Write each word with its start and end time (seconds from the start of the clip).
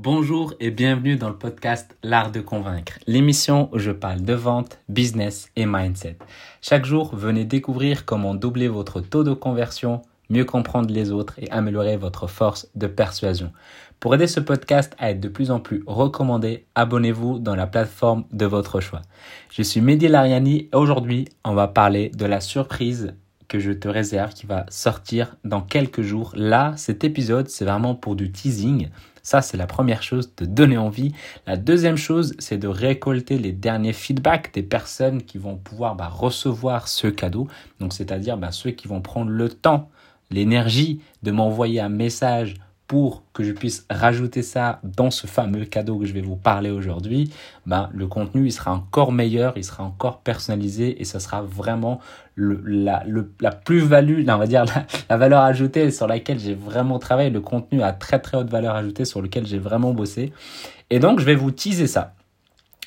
Bonjour 0.00 0.54
et 0.60 0.70
bienvenue 0.70 1.16
dans 1.16 1.28
le 1.28 1.34
podcast 1.34 1.98
L'Art 2.04 2.30
de 2.30 2.40
Convaincre, 2.40 3.00
l'émission 3.08 3.68
où 3.72 3.80
je 3.80 3.90
parle 3.90 4.22
de 4.22 4.32
vente, 4.32 4.78
business 4.88 5.50
et 5.56 5.66
mindset. 5.66 6.18
Chaque 6.62 6.84
jour, 6.84 7.16
venez 7.16 7.44
découvrir 7.44 8.04
comment 8.04 8.36
doubler 8.36 8.68
votre 8.68 9.00
taux 9.00 9.24
de 9.24 9.32
conversion, 9.32 10.02
mieux 10.30 10.44
comprendre 10.44 10.94
les 10.94 11.10
autres 11.10 11.34
et 11.38 11.50
améliorer 11.50 11.96
votre 11.96 12.28
force 12.28 12.68
de 12.76 12.86
persuasion. 12.86 13.50
Pour 13.98 14.14
aider 14.14 14.28
ce 14.28 14.38
podcast 14.38 14.94
à 15.00 15.10
être 15.10 15.18
de 15.18 15.26
plus 15.26 15.50
en 15.50 15.58
plus 15.58 15.82
recommandé, 15.88 16.66
abonnez-vous 16.76 17.40
dans 17.40 17.56
la 17.56 17.66
plateforme 17.66 18.22
de 18.30 18.46
votre 18.46 18.78
choix. 18.78 19.02
Je 19.50 19.62
suis 19.62 19.80
Mehdi 19.80 20.06
Lariani 20.06 20.68
et 20.72 20.76
aujourd'hui, 20.76 21.24
on 21.44 21.54
va 21.54 21.66
parler 21.66 22.10
de 22.10 22.24
la 22.24 22.40
surprise 22.40 23.16
que 23.48 23.58
je 23.58 23.72
te 23.72 23.88
réserve 23.88 24.34
qui 24.34 24.46
va 24.46 24.66
sortir 24.68 25.36
dans 25.44 25.62
quelques 25.62 26.02
jours. 26.02 26.32
Là, 26.36 26.74
cet 26.76 27.02
épisode, 27.02 27.48
c'est 27.48 27.64
vraiment 27.64 27.94
pour 27.94 28.14
du 28.14 28.30
teasing. 28.30 28.88
Ça, 29.22 29.42
c'est 29.42 29.56
la 29.56 29.66
première 29.66 30.02
chose, 30.02 30.34
de 30.36 30.44
donner 30.44 30.78
envie. 30.78 31.12
La 31.46 31.56
deuxième 31.56 31.96
chose, 31.96 32.34
c'est 32.38 32.58
de 32.58 32.68
récolter 32.68 33.38
les 33.38 33.52
derniers 33.52 33.92
feedbacks 33.92 34.52
des 34.54 34.62
personnes 34.62 35.22
qui 35.22 35.38
vont 35.38 35.56
pouvoir 35.56 35.96
bah, 35.96 36.08
recevoir 36.08 36.88
ce 36.88 37.08
cadeau. 37.08 37.48
Donc, 37.80 37.92
c'est-à-dire 37.92 38.36
bah, 38.36 38.52
ceux 38.52 38.70
qui 38.70 38.86
vont 38.86 39.00
prendre 39.00 39.30
le 39.30 39.48
temps, 39.48 39.90
l'énergie 40.30 41.00
de 41.22 41.30
m'envoyer 41.30 41.80
un 41.80 41.88
message 41.88 42.54
pour 42.88 43.22
que 43.34 43.44
je 43.44 43.52
puisse 43.52 43.86
rajouter 43.90 44.42
ça 44.42 44.80
dans 44.82 45.10
ce 45.10 45.26
fameux 45.26 45.66
cadeau 45.66 45.98
que 45.98 46.06
je 46.06 46.14
vais 46.14 46.22
vous 46.22 46.36
parler 46.36 46.70
aujourd'hui, 46.70 47.30
ben, 47.66 47.90
le 47.92 48.06
contenu 48.06 48.46
il 48.46 48.50
sera 48.50 48.72
encore 48.72 49.12
meilleur, 49.12 49.52
il 49.56 49.64
sera 49.64 49.84
encore 49.84 50.20
personnalisé 50.20 51.00
et 51.00 51.04
ça 51.04 51.20
sera 51.20 51.42
vraiment 51.42 52.00
le, 52.34 52.62
la 53.40 53.50
plus-value, 53.52 54.24
on 54.26 54.38
va 54.38 54.46
dire 54.46 54.64
la, 54.64 54.86
la, 55.10 55.16
valeur 55.18 55.42
ajoutée 55.42 55.90
sur 55.90 56.06
laquelle 56.06 56.38
j'ai 56.38 56.54
vraiment 56.54 56.98
travaillé, 56.98 57.30
le 57.30 57.42
contenu 57.42 57.82
à 57.82 57.92
très 57.92 58.20
très 58.20 58.38
haute 58.38 58.48
valeur 58.48 58.74
ajoutée 58.74 59.04
sur 59.04 59.20
lequel 59.20 59.46
j'ai 59.46 59.58
vraiment 59.58 59.92
bossé. 59.92 60.32
Et 60.88 60.98
donc 60.98 61.20
je 61.20 61.24
vais 61.26 61.34
vous 61.34 61.50
teaser 61.50 61.86
ça. 61.86 62.14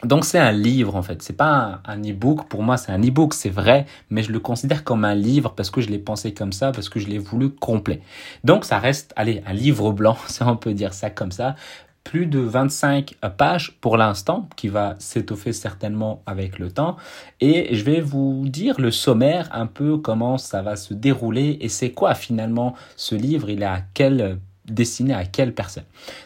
Donc 0.04 0.26
c'est 0.26 0.40
un 0.40 0.52
livre 0.52 0.96
en 0.96 1.04
fait, 1.04 1.22
c'est 1.22 1.36
pas 1.38 1.80
un, 1.86 2.02
e-book, 2.02 2.48
pour 2.48 2.64
moi 2.64 2.78
c'est 2.78 2.92
un 2.92 3.02
e-book, 3.02 3.36
c'est 3.36 3.50
vrai, 3.50 3.86
mais 4.10 4.24
je 4.24 4.32
le 4.32 4.40
considère 4.40 4.84
comme 4.84 5.06
un 5.06 5.14
livre 5.14 5.54
parce 5.56 5.70
que 5.70 5.80
je 5.80 5.90
l'ai 5.90 6.00
pensé 6.00 6.34
comme 6.34 6.54
ça, 6.54 6.72
parce 6.72 6.90
que 6.90 7.00
je 7.00 7.08
l'ai 7.08 7.20
voulu 7.20 7.52
complet. 7.52 8.02
Donc 8.44 8.66
ça 8.66 8.80
reste, 8.80 9.14
allez, 9.16 9.44
un 9.46 9.54
livre 9.54 9.92
blanc, 9.92 10.18
si 10.28 10.42
on 10.42 10.58
peut 10.58 10.74
dire 10.74 10.94
ça 10.94 11.12
comme 11.12 11.32
ça, 11.32 11.56
plus 12.04 12.26
de 12.26 12.40
25 12.40 13.16
pages 13.38 13.78
pour 13.80 13.96
l'instant, 13.96 14.50
qui 14.56 14.70
va 14.70 14.96
s'étoffer 14.98 15.54
certainement 15.54 16.24
avec 16.26 16.58
le 16.58 16.72
temps. 16.72 16.98
Et 17.40 17.76
je 17.76 17.84
vais 17.84 18.02
vous 18.02 18.46
dire 18.48 18.82
le 18.82 18.90
sommaire, 18.90 19.50
un 19.52 19.68
peu 19.68 19.98
comment 19.98 20.40
ça 20.40 20.64
va 20.64 20.76
se 20.76 20.96
dérouler 20.96 21.60
et 21.62 21.70
c'est 21.70 21.92
quoi 21.92 22.16
finalement 22.16 22.74
ce 22.96 23.14
livre, 23.14 23.52
il 23.52 23.62
est 23.62 23.66
à 23.66 23.82
quel 23.94 24.40
destiné 24.74 25.14
à 25.14 25.26
quelle 25.26 25.54
personne. 25.54 25.84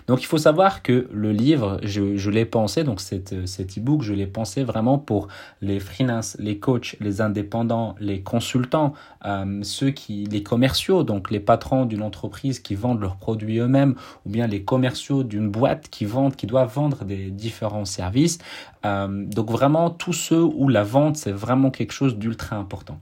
Donc 0.07 0.21
il 0.21 0.25
faut 0.25 0.37
savoir 0.37 0.81
que 0.81 1.07
le 1.11 1.31
livre, 1.31 1.79
je, 1.83 2.29
l'ai 2.29 2.45
pensé, 2.45 2.83
donc 2.83 3.01
cet, 3.01 3.47
cet 3.47 3.77
e-book, 3.77 4.01
je 4.01 4.13
l'ai 4.13 4.27
pensé 4.27 4.63
vraiment 4.63 4.97
pour 4.97 5.27
les 5.61 5.79
freelance, 5.79 6.35
les 6.39 6.59
coachs, 6.59 6.95
les 6.99 7.21
indépendants, 7.21 7.95
les 7.99 8.21
consultants, 8.21 8.93
euh, 9.25 9.59
ceux 9.63 9.91
qui, 9.91 10.25
les 10.25 10.43
commerciaux, 10.43 11.03
donc 11.03 11.31
les 11.31 11.39
patrons 11.39 11.85
d'une 11.85 12.01
entreprise 12.01 12.59
qui 12.59 12.75
vendent 12.75 13.01
leurs 13.01 13.17
produits 13.17 13.59
eux-mêmes, 13.59 13.95
ou 14.25 14.29
bien 14.29 14.47
les 14.47 14.63
commerciaux 14.63 15.23
d'une 15.23 15.49
boîte 15.49 15.89
qui 15.89 16.05
vendent, 16.05 16.35
qui 16.35 16.47
doivent 16.47 16.73
vendre 16.73 17.05
des 17.05 17.31
différents 17.31 17.85
services. 17.85 18.37
Euh, 18.85 19.25
donc 19.25 19.49
vraiment 19.49 19.89
tous 19.89 20.13
ceux 20.13 20.43
où 20.43 20.69
la 20.69 20.83
vente 20.83 21.17
c'est 21.17 21.31
vraiment 21.31 21.71
quelque 21.71 21.93
chose 21.93 22.17
d'ultra 22.17 22.55
important. 22.55 22.99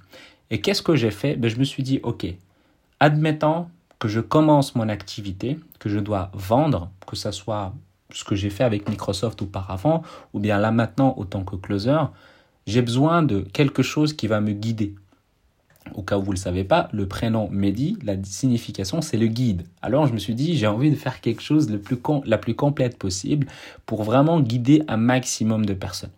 Et 0.50 0.62
qu'est-ce 0.62 0.82
que 0.82 0.96
j'ai 0.96 1.12
fait? 1.12 1.36
Ben, 1.36 1.50
Je 1.50 1.58
me 1.58 1.64
suis 1.64 1.84
dit, 1.84 2.00
ok, 2.04 2.28
admettons 3.00 3.68
je 4.08 4.20
commence 4.20 4.76
mon 4.76 4.90
activité, 4.90 5.60
que 5.80 5.90
je 5.90 6.00
dois 6.00 6.32
vendre, 6.34 6.92
que 7.08 7.16
ce 7.16 7.32
soit 7.32 7.74
ce 8.12 8.24
que 8.24 8.36
j'ai 8.36 8.50
fait 8.50 8.64
avec 8.64 8.90
Microsoft 8.90 9.42
auparavant, 9.42 10.04
ou 10.34 10.40
bien 10.40 10.60
là 10.60 10.72
maintenant 10.72 11.16
autant 11.18 11.44
que 11.44 11.56
closer, 11.56 11.98
j'ai 12.68 12.82
besoin 12.82 13.24
de 13.24 13.42
quelque 13.42 13.84
chose 13.84 14.14
qui 14.14 14.28
va 14.28 14.40
me 14.40 14.54
guider. 14.54 14.96
Au 15.96 16.02
cas 16.02 16.18
où 16.18 16.22
vous 16.22 16.32
ne 16.32 16.38
le 16.38 16.42
savez 16.42 16.64
pas, 16.64 16.88
le 16.94 17.08
prénom 17.08 17.50
Mehdi, 17.52 17.98
la 18.04 18.16
signification, 18.24 19.02
c'est 19.02 19.18
le 19.18 19.28
guide. 19.28 19.64
Alors 19.82 20.08
je 20.08 20.14
me 20.14 20.18
suis 20.18 20.34
dit, 20.34 20.56
j'ai 20.56 20.68
envie 20.68 20.90
de 20.90 20.96
faire 20.96 21.20
quelque 21.20 21.42
chose 21.42 21.70
le 21.70 21.82
la 22.26 22.38
plus 22.38 22.56
complète 22.56 22.98
possible 22.98 23.48
pour 23.86 24.04
vraiment 24.04 24.40
guider 24.40 24.84
un 24.88 24.98
maximum 24.98 25.66
de 25.66 25.74
personnes. 25.74 26.12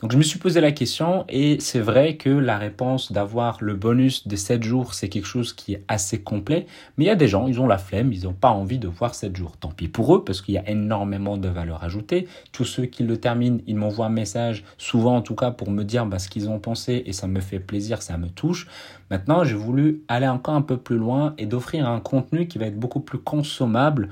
Donc 0.00 0.12
je 0.12 0.18
me 0.18 0.22
suis 0.22 0.38
posé 0.38 0.60
la 0.60 0.72
question 0.72 1.24
et 1.28 1.58
c'est 1.60 1.80
vrai 1.80 2.16
que 2.16 2.30
la 2.30 2.58
réponse 2.58 3.12
d'avoir 3.12 3.58
le 3.60 3.74
bonus 3.74 4.28
de 4.28 4.36
7 4.36 4.62
jours, 4.62 4.94
c'est 4.94 5.08
quelque 5.08 5.26
chose 5.26 5.52
qui 5.52 5.74
est 5.74 5.84
assez 5.88 6.20
complet. 6.20 6.66
Mais 6.96 7.04
il 7.04 7.06
y 7.08 7.10
a 7.10 7.16
des 7.16 7.28
gens, 7.28 7.46
ils 7.46 7.60
ont 7.60 7.66
la 7.66 7.78
flemme, 7.78 8.12
ils 8.12 8.24
n'ont 8.24 8.32
pas 8.32 8.50
envie 8.50 8.78
de 8.78 8.88
voir 8.88 9.14
7 9.14 9.36
jours. 9.36 9.56
Tant 9.56 9.70
pis 9.70 9.88
pour 9.88 10.14
eux 10.14 10.24
parce 10.24 10.42
qu'il 10.42 10.54
y 10.54 10.58
a 10.58 10.68
énormément 10.68 11.36
de 11.36 11.48
valeur 11.48 11.82
ajoutée. 11.82 12.28
Tous 12.52 12.64
ceux 12.64 12.86
qui 12.86 13.04
le 13.04 13.16
terminent, 13.18 13.58
ils 13.66 13.76
m'envoient 13.76 14.06
un 14.06 14.10
message, 14.10 14.64
souvent 14.78 15.16
en 15.16 15.22
tout 15.22 15.34
cas 15.34 15.50
pour 15.50 15.70
me 15.70 15.84
dire 15.84 16.06
bah, 16.06 16.18
ce 16.18 16.28
qu'ils 16.28 16.48
ont 16.48 16.58
pensé 16.58 17.02
et 17.06 17.12
ça 17.12 17.26
me 17.26 17.40
fait 17.40 17.60
plaisir, 17.60 18.02
ça 18.02 18.18
me 18.18 18.28
touche. 18.28 18.66
Maintenant, 19.10 19.44
j'ai 19.44 19.54
voulu 19.54 20.02
aller 20.08 20.28
encore 20.28 20.54
un 20.54 20.62
peu 20.62 20.76
plus 20.76 20.96
loin 20.96 21.34
et 21.38 21.46
d'offrir 21.46 21.88
un 21.88 22.00
contenu 22.00 22.48
qui 22.48 22.58
va 22.58 22.66
être 22.66 22.78
beaucoup 22.78 23.00
plus 23.00 23.18
consommable 23.18 24.08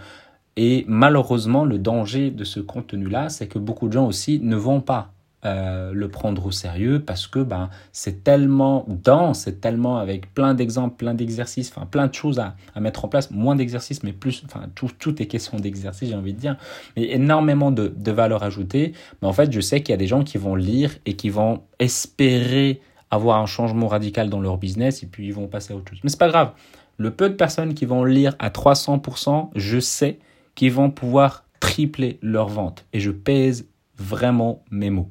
et 0.56 0.84
malheureusement, 0.86 1.64
le 1.64 1.78
danger 1.78 2.30
de 2.30 2.44
ce 2.44 2.60
contenu-là, 2.60 3.28
c'est 3.28 3.48
que 3.48 3.58
beaucoup 3.58 3.88
de 3.88 3.92
gens 3.92 4.06
aussi 4.06 4.40
ne 4.40 4.56
vont 4.56 4.80
pas 4.80 5.12
euh, 5.44 5.92
le 5.92 6.08
prendre 6.08 6.46
au 6.46 6.50
sérieux 6.50 7.02
parce 7.04 7.26
que 7.26 7.38
ben, 7.38 7.70
c'est 7.92 8.24
tellement 8.24 8.86
dense, 8.88 9.40
c'est 9.40 9.60
tellement 9.60 9.98
avec 9.98 10.32
plein 10.32 10.54
d'exemples, 10.54 10.96
plein 10.96 11.14
d'exercices, 11.14 11.72
enfin 11.74 11.86
plein 11.86 12.06
de 12.06 12.14
choses 12.14 12.38
à, 12.38 12.54
mettre 12.80 13.04
en 13.04 13.08
place, 13.08 13.30
moins 13.30 13.56
d'exercices, 13.56 14.02
mais 14.02 14.12
plus, 14.12 14.42
enfin 14.46 14.66
tout, 14.74 14.90
tout 14.98 15.20
est 15.20 15.26
question 15.26 15.58
d'exercice, 15.58 16.08
j'ai 16.08 16.14
envie 16.14 16.34
de 16.34 16.40
dire, 16.40 16.56
mais 16.96 17.10
énormément 17.10 17.70
de, 17.70 17.88
de 17.88 18.12
valeur 18.12 18.42
ajoutée. 18.42 18.92
Mais 19.20 19.28
en 19.28 19.32
fait, 19.32 19.52
je 19.52 19.60
sais 19.60 19.82
qu'il 19.82 19.92
y 19.92 19.94
a 19.94 19.98
des 19.98 20.06
gens 20.06 20.24
qui 20.24 20.38
vont 20.38 20.54
lire 20.54 20.92
et 21.06 21.14
qui 21.14 21.30
vont 21.30 21.62
espérer 21.78 22.80
avoir 23.10 23.40
un 23.40 23.46
changement 23.46 23.88
radical 23.88 24.28
dans 24.30 24.40
leur 24.40 24.58
business 24.58 25.02
et 25.02 25.06
puis 25.06 25.26
ils 25.26 25.34
vont 25.34 25.46
passer 25.46 25.72
à 25.72 25.76
autre 25.76 25.90
chose. 25.90 26.00
Mais 26.02 26.10
c'est 26.10 26.18
pas 26.18 26.28
grave. 26.28 26.52
Le 26.96 27.10
peu 27.10 27.28
de 27.28 27.34
personnes 27.34 27.74
qui 27.74 27.86
vont 27.86 28.04
lire 28.04 28.36
à 28.38 28.50
300%, 28.50 29.50
je 29.54 29.78
sais 29.78 30.18
qu'ils 30.54 30.72
vont 30.72 30.90
pouvoir 30.90 31.44
tripler 31.60 32.18
leur 32.22 32.48
vente. 32.48 32.84
Et 32.92 33.00
je 33.00 33.10
pèse 33.10 33.66
vraiment 33.96 34.62
mes 34.70 34.90
mots. 34.90 35.08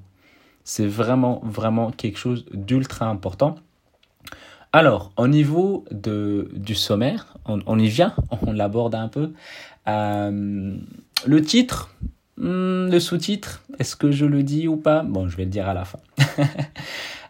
C'est 0.64 0.88
vraiment, 0.88 1.42
vraiment 1.44 1.92
quelque 1.92 2.18
chose 2.18 2.46
d'ultra 2.54 3.08
important. 3.08 3.56
Alors, 4.72 5.12
au 5.18 5.28
niveau 5.28 5.86
du 5.92 6.76
sommaire, 6.76 7.38
on, 7.46 7.80
y 7.80 7.88
vient, 7.88 8.14
on 8.48 8.52
l'aborde 8.54 8.96
un 8.96 9.08
peu. 9.08 9.32
Euh, 9.88 10.76
le 11.26 11.42
titre, 11.42 11.94
hmm, 12.38 12.90
le 12.90 13.00
sous-titre, 13.00 13.64
est-ce 13.80 13.96
que 13.96 14.12
je 14.12 14.26
le 14.26 14.44
dis 14.44 14.68
ou 14.68 14.78
pas? 14.78 15.04
Bon, 15.04 15.28
je 15.28 15.38
vais 15.38 15.44
le 15.44 15.52
dire 15.52 15.70
à 15.70 15.74
la 15.74 15.86
fin. 15.86 16.00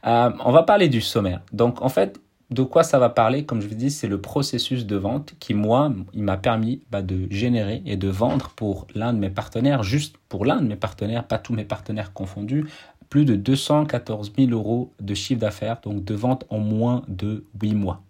euh, 0.07 0.31
on 0.45 0.51
va 0.51 0.63
parler 0.63 0.87
du 0.87 1.01
sommaire. 1.01 1.41
Donc, 1.51 1.81
en 1.81 1.89
fait, 1.89 2.19
de 2.53 2.63
quoi 2.63 2.83
ça 2.83 2.99
va 2.99 3.09
parler? 3.09 3.45
Comme 3.45 3.61
je 3.61 3.67
vous 3.67 3.75
dis, 3.75 3.89
c'est 3.91 4.07
le 4.07 4.21
processus 4.21 4.85
de 4.85 4.95
vente 4.95 5.33
qui, 5.39 5.53
moi, 5.53 5.91
il 6.13 6.23
m'a 6.23 6.37
permis 6.37 6.81
bah, 6.91 7.01
de 7.01 7.27
générer 7.29 7.81
et 7.85 7.97
de 7.97 8.07
vendre 8.07 8.51
pour 8.55 8.87
l'un 8.95 9.13
de 9.13 9.17
mes 9.17 9.29
partenaires, 9.29 9.83
juste 9.83 10.15
pour 10.29 10.45
l'un 10.45 10.61
de 10.61 10.67
mes 10.67 10.75
partenaires, 10.75 11.25
pas 11.25 11.39
tous 11.39 11.53
mes 11.53 11.65
partenaires 11.65 12.13
confondus, 12.13 12.65
plus 13.13 13.25
de 13.25 13.35
214 13.35 14.33
000 14.35 14.49
euros 14.49 14.91
de 14.99 15.13
chiffre 15.13 15.39
d'affaires, 15.39 15.79
donc 15.83 16.03
de 16.03 16.15
vente 16.15 16.45
en 16.49 16.57
moins 16.57 17.03
de 17.07 17.45
8 17.61 17.75
mois. 17.75 18.01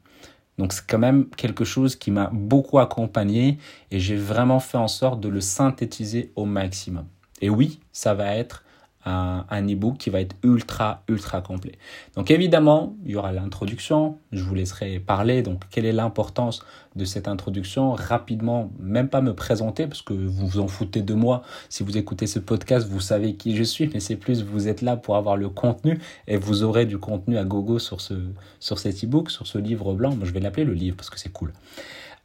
Donc 0.58 0.72
c'est 0.72 0.88
quand 0.88 0.97
même 0.97 1.28
quelque 1.36 1.66
chose 1.66 1.97
qui 1.97 2.09
m'a 2.09 2.30
beaucoup 2.31 2.80
accompagné 2.80 3.58
et 3.91 4.00
j'ai 4.00 4.16
vraiment 4.16 4.62
fait 4.62 4.78
en 4.78 4.88
sorte 4.88 5.19
de 5.19 5.28
le 5.28 5.41
synthétiser 5.41 6.31
au 6.38 6.46
maximum. 6.46 7.06
Et 7.41 7.50
oui, 7.50 7.81
ça 7.91 8.14
va 8.14 8.34
être 8.34 8.64
un, 9.06 9.46
un 9.50 9.68
e-book 9.68 9.97
qui 9.97 10.09
va 10.09 10.22
être 10.22 10.36
ultra, 10.44 11.03
ultra 11.08 11.41
complet. 11.41 11.74
Donc 12.16 12.31
évidemment, 12.31 12.96
il 13.06 13.12
y 13.12 13.16
aura 13.16 13.31
l'introduction, 13.31 14.18
je 14.31 14.44
vous 14.44 14.56
laisserai 14.56 15.00
parler. 15.00 15.41
Donc 15.41 15.64
quelle 15.69 15.86
est 15.86 15.91
l'importance 15.91 16.64
de 16.96 17.06
cette 17.06 17.28
introduction? 17.28 17.94
Rapidement, 17.94 18.72
même 18.80 19.09
pas 19.09 19.22
me 19.22 19.34
présenter 19.34 19.88
parce 19.88 20.02
que 20.02 20.14
vous 20.14 20.47
vous 20.47 20.59
en 20.59 20.68
foutez 20.68 21.02
de 21.02 21.14
moi. 21.14 21.41
Si 21.70 21.84
vous 21.84 21.97
écoutez 21.97 22.28
ce 22.28 22.40
podcast, 22.40 22.88
vous 22.88 23.00
savez 23.00 23.35
qui 23.35 23.55
je 23.55 23.64
suis, 23.64 23.90
mais 23.94 24.00
c'est 24.00 24.16
plus 24.16 24.44
vous 24.44 24.67
êtes 24.67 24.82
là 24.82 24.96
pour 24.96 25.16
avoir 25.16 25.38
le 25.38 25.50
contenu 25.50 26.00
et 26.28 26.38
vous 26.38 26.64
aurez 26.64 26.85
du 26.85 26.97
contenu 26.97 27.38
à 27.38 27.44
gogo 27.44 27.79
sur, 27.79 28.02
ce, 28.02 28.14
sur 28.59 28.79
cet 28.79 29.03
e-book, 29.03 29.29
sur 29.29 29.47
ce 29.47 29.58
livre 29.58 29.94
blanc. 29.94 30.16
Moi, 30.16 30.26
je 30.26 30.32
vais 30.32 30.40
l'appeler 30.40 30.66
le 30.66 30.73
livre 30.73 30.96
parce 30.96 31.09
que 31.09 31.20
c'est 31.20 31.32
cool. 31.32 31.53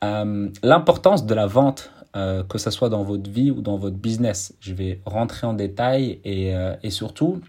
Euh, 0.05 0.49
l'importance 0.63 1.27
de 1.27 1.35
la 1.35 1.47
vente 1.47 1.91
euh, 2.17 2.43
que 2.43 2.59
ce 2.59 2.71
soit 2.71 2.89
dans 2.89 3.03
votre 3.03 3.31
vie 3.31 3.51
ou 3.51 3.61
dans 3.61 3.77
votre 3.77 3.97
business. 3.97 4.55
Je 4.61 4.73
vais 4.73 5.01
rentrer 5.05 5.47
en 5.47 5.53
détail 5.53 6.21
et, 6.25 6.55
euh, 6.55 6.75
et 6.83 6.91
surtout, 6.91 7.41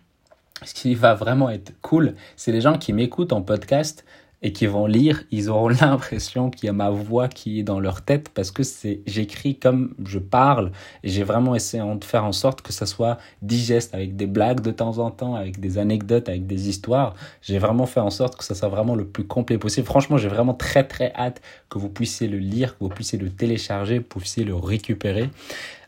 ce 0.64 0.74
qui 0.74 0.96
va 0.96 1.14
vraiment 1.14 1.50
être 1.50 1.74
cool, 1.82 2.16
c'est 2.36 2.52
les 2.52 2.62
gens 2.62 2.78
qui 2.78 2.92
m'écoutent 2.94 3.34
en 3.34 3.42
podcast 3.42 4.06
et 4.42 4.54
qui 4.54 4.68
vont 4.68 4.86
lire, 4.86 5.24
ils 5.32 5.50
auront 5.50 5.68
l'impression 5.82 6.50
qu'il 6.50 6.68
y 6.68 6.70
a 6.70 6.74
ma 6.74 6.90
voix 6.90 7.28
qui 7.28 7.60
est 7.60 7.64
dans 7.64 7.80
leur 7.80 8.02
tête 8.02 8.30
parce 8.30 8.52
que 8.52 8.64
c'est 8.64 9.02
j'écris 9.06 9.56
comme 9.56 9.94
je 10.06 10.20
parle 10.20 10.72
et 11.04 11.10
j'ai 11.10 11.24
vraiment 11.24 11.56
essayé 11.56 11.84
de 11.84 12.04
faire 12.04 12.24
en 12.24 12.32
sorte 12.32 12.62
que 12.62 12.72
ça 12.72 12.86
soit 12.86 13.18
digeste 13.42 13.94
avec 13.94 14.16
des 14.16 14.28
blagues 14.28 14.62
de 14.62 14.72
temps 14.72 14.98
en 15.00 15.12
temps, 15.12 15.36
avec 15.36 15.60
des 15.60 15.78
anecdotes, 15.78 16.30
avec 16.30 16.48
des 16.48 16.70
histoires. 16.70 17.16
J'ai 17.42 17.60
vraiment 17.60 17.86
fait 17.86 18.00
en 18.00 18.10
sorte 18.10 18.38
que 18.38 18.44
ça 18.44 18.56
soit 18.56 18.70
vraiment 18.70 18.96
le 18.96 19.06
plus 19.06 19.26
complet 19.26 19.58
possible. 19.58 19.86
Franchement, 19.86 20.18
j'ai 20.18 20.30
vraiment 20.30 20.54
très 20.54 20.88
très 20.88 21.14
hâte 21.16 21.42
que 21.70 21.78
vous 21.78 21.90
puissiez 21.90 22.28
le 22.28 22.38
lire, 22.38 22.78
que 22.78 22.84
vous 22.84 22.90
puissiez 22.90 23.20
le 23.20 23.30
télécharger, 23.30 23.98
que 24.00 24.14
vous 24.14 24.20
puissiez 24.22 24.44
le 24.44 24.56
récupérer. 24.56 25.30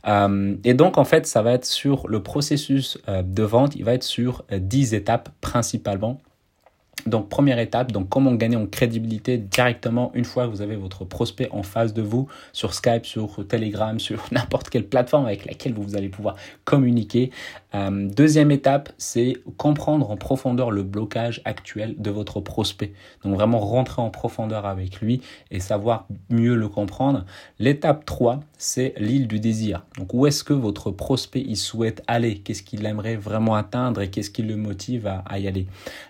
Euh, 0.07 0.55
et 0.63 0.73
donc, 0.73 0.97
en 0.97 1.03
fait, 1.03 1.27
ça 1.27 1.41
va 1.41 1.53
être 1.53 1.65
sur 1.65 2.07
le 2.07 2.23
processus 2.23 2.97
euh, 3.07 3.21
de 3.21 3.43
vente, 3.43 3.75
il 3.75 3.83
va 3.83 3.93
être 3.93 4.03
sur 4.03 4.43
10 4.51 4.93
euh, 4.93 4.97
étapes 4.97 5.29
principalement. 5.41 6.19
Donc 7.07 7.29
première 7.29 7.57
étape, 7.57 7.91
donc 7.91 8.09
comment 8.09 8.33
gagner 8.33 8.57
en 8.57 8.67
crédibilité 8.67 9.37
directement 9.37 10.11
une 10.13 10.25
fois 10.25 10.45
que 10.45 10.51
vous 10.51 10.61
avez 10.61 10.75
votre 10.75 11.03
prospect 11.03 11.49
en 11.51 11.63
face 11.63 11.93
de 11.93 12.01
vous 12.01 12.27
sur 12.53 12.73
Skype, 12.73 13.05
sur 13.05 13.47
Telegram, 13.47 13.99
sur 13.99 14.23
n'importe 14.31 14.69
quelle 14.69 14.85
plateforme 14.85 15.25
avec 15.25 15.45
laquelle 15.45 15.73
vous 15.73 15.95
allez 15.95 16.09
pouvoir 16.09 16.35
communiquer. 16.63 17.31
Euh, 17.73 18.07
deuxième 18.07 18.51
étape, 18.51 18.91
c'est 18.97 19.37
comprendre 19.57 20.11
en 20.11 20.17
profondeur 20.17 20.71
le 20.71 20.83
blocage 20.83 21.41
actuel 21.45 21.95
de 21.97 22.11
votre 22.11 22.39
prospect. 22.39 22.93
Donc 23.23 23.35
vraiment 23.35 23.59
rentrer 23.59 24.01
en 24.01 24.09
profondeur 24.09 24.65
avec 24.65 25.01
lui 25.01 25.21
et 25.49 25.59
savoir 25.59 26.07
mieux 26.29 26.55
le 26.55 26.67
comprendre. 26.67 27.25
L'étape 27.59 28.05
3, 28.05 28.41
c'est 28.57 28.93
l'île 28.97 29.27
du 29.27 29.39
désir. 29.39 29.85
Donc 29.97 30.13
où 30.13 30.27
est-ce 30.27 30.43
que 30.43 30.53
votre 30.53 30.91
prospect 30.91 31.43
il 31.47 31.57
souhaite 31.57 32.03
aller? 32.07 32.39
Qu'est-ce 32.39 32.63
qu'il 32.63 32.85
aimerait 32.85 33.15
vraiment 33.15 33.55
atteindre 33.55 34.01
et 34.01 34.09
qu'est-ce 34.09 34.29
qui 34.29 34.43
le 34.43 34.55
motive 34.55 35.07
à, 35.07 35.39
y 35.39 35.47
aller? 35.47 35.67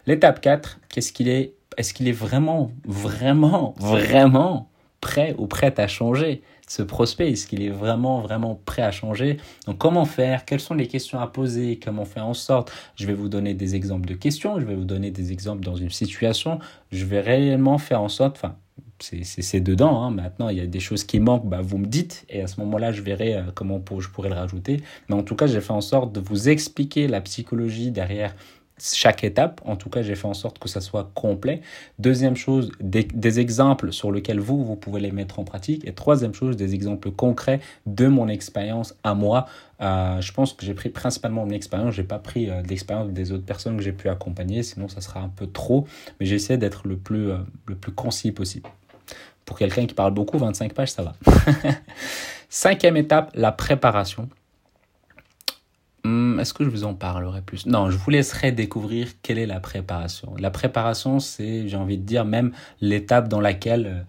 L'étape 0.08 0.42
4, 0.42 0.71
qu'est-ce 0.90 1.14
qu'il 1.14 1.28
est 1.30 1.54
Est-ce 1.78 1.94
qu'il 1.94 2.08
est 2.08 2.14
vraiment, 2.14 2.72
vraiment, 2.86 3.74
vraiment 3.80 4.70
prêt 5.00 5.36
ou 5.38 5.48
prête 5.48 5.80
à 5.80 5.88
changer 5.88 6.42
ce 6.68 6.84
prospect? 6.84 7.32
Est-ce 7.32 7.48
qu'il 7.48 7.62
est 7.62 7.70
vraiment, 7.70 8.22
vraiment 8.22 8.60
prêt 8.66 8.82
à 8.82 8.92
changer? 8.92 9.38
Donc, 9.68 9.78
comment 9.78 10.06
faire? 10.06 10.46
Quelles 10.46 10.60
sont 10.60 10.76
les 10.76 10.88
questions 10.88 11.20
à 11.20 11.28
poser? 11.28 11.80
Comment 11.84 12.06
faire 12.06 12.28
en 12.28 12.34
sorte? 12.34 12.72
Je 12.96 13.06
vais 13.08 13.14
vous 13.14 13.30
donner 13.30 13.54
des 13.54 13.76
exemples 13.76 14.08
de 14.08 14.14
questions, 14.14 14.60
je 14.60 14.66
vais 14.66 14.76
vous 14.76 14.86
donner 14.86 15.12
des 15.12 15.32
exemples 15.32 15.64
dans 15.64 15.76
une 15.76 15.90
situation. 15.90 16.60
Je 16.92 17.06
vais 17.06 17.20
réellement 17.20 17.78
faire 17.78 18.02
en 18.02 18.10
sorte, 18.10 18.38
enfin, 18.38 18.56
c'est 19.02 19.60
dedans. 19.60 20.04
Hein. 20.04 20.12
Maintenant, 20.12 20.50
il 20.50 20.58
y 20.58 20.62
a 20.62 20.66
des 20.66 20.80
choses 20.80 21.04
qui 21.04 21.20
manquent, 21.20 21.48
bah, 21.48 21.62
vous 21.62 21.78
me 21.78 21.88
dites, 21.88 22.26
et 22.30 22.42
à 22.42 22.48
ce 22.48 22.60
moment-là, 22.62 22.92
je 22.92 23.02
verrai 23.02 23.36
euh, 23.36 23.44
comment 23.54 23.82
je 24.00 24.10
pourrais 24.10 24.30
le 24.30 24.36
rajouter. 24.36 24.82
Mais 25.10 25.16
en 25.16 25.24
tout 25.24 25.36
cas, 25.36 25.48
j'ai 25.48 25.62
fait 25.62 25.74
en 25.74 25.82
sorte 25.82 26.14
de 26.14 26.20
vous 26.20 26.50
expliquer 26.50 27.08
la 27.08 27.22
psychologie 27.22 27.92
derrière 27.92 28.36
chaque 28.82 29.24
étape. 29.24 29.62
En 29.66 29.76
tout 29.76 29.90
cas, 29.90 30.02
j'ai 30.02 30.16
fait 30.16 30.28
en 30.28 30.34
sorte 30.34 30.60
que 30.60 30.68
ça 30.68 30.82
soit 30.82 31.12
complet. 31.14 31.62
Deuxième 32.00 32.36
chose, 32.36 32.72
des, 32.80 33.40
exemples 33.40 33.92
sur 33.92 34.12
lesquels 34.12 34.40
vous, 34.40 34.64
vous 34.64 34.76
pouvez 34.76 35.00
les 35.00 35.12
mettre 35.12 35.40
en 35.40 35.44
pratique. 35.44 35.88
Et 35.88 35.94
troisième 35.94 36.34
chose, 36.34 36.58
des 36.58 36.74
exemples 36.74 37.12
concrets 37.12 37.60
de 37.86 38.08
mon 38.08 38.28
expérience 38.28 38.96
à 39.04 39.14
moi. 39.14 39.46
Euh, 39.82 40.20
je 40.22 40.32
pense 40.32 40.54
que 40.54 40.66
j'ai 40.66 40.74
pris 40.74 40.90
principalement 40.90 41.46
mon 41.46 41.52
expérience. 41.52 41.94
J'ai 41.94 42.04
pas 42.04 42.20
pris 42.20 42.50
euh, 42.50 42.62
l'expérience 42.64 43.10
des 43.10 43.32
autres 43.32 43.46
personnes 43.46 43.78
que 43.78 43.84
j'ai 43.84 43.94
pu 43.94 44.10
accompagner, 44.10 44.64
sinon 44.64 44.88
ça 44.88 45.02
sera 45.02 45.22
un 45.22 45.30
peu 45.30 45.48
trop. 45.48 45.88
Mais 46.20 46.26
j'essaie 46.26 46.58
d'être 46.58 46.88
le 46.88 47.00
euh, 47.12 47.38
le 47.68 47.76
plus 47.76 47.92
concis 47.92 48.32
possible. 48.32 48.70
Pour 49.46 49.58
quelqu'un 49.58 49.86
qui 49.86 49.94
parle 49.94 50.14
beaucoup, 50.14 50.38
25 50.38 50.74
pages, 50.74 50.92
ça 50.92 51.04
va. 51.04 51.14
Cinquième 52.50 52.98
étape, 52.98 53.32
la 53.34 53.52
préparation. 53.52 54.30
Est-ce 56.42 56.54
que 56.56 56.64
je 56.64 56.70
vous 56.70 56.84
en 56.84 56.96
parlerai 56.96 57.42
plus? 57.42 57.68
Non, 57.68 57.92
je 57.92 57.98
vous 57.98 58.10
laisserai 58.10 58.52
découvrir 58.52 59.10
quelle 59.22 59.38
est 59.38 59.46
la 59.46 59.60
préparation. 59.60 60.34
La 60.40 60.50
préparation, 60.50 61.20
c'est, 61.20 61.68
j'ai 61.68 61.78
envie 61.78 61.98
de 61.98 62.04
dire, 62.04 62.26
même 62.26 62.52
l'étape 62.82 63.28
dans 63.28 63.40
laquelle 63.40 64.06